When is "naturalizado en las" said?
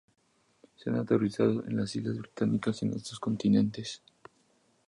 0.93-1.95